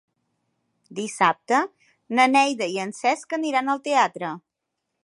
Dissabte 0.99 1.59
na 2.21 2.27
Neida 2.33 2.71
i 2.79 2.83
en 2.87 2.95
Cesc 3.03 3.39
aniran 3.41 3.75
al 3.77 3.85
teatre. 3.91 4.35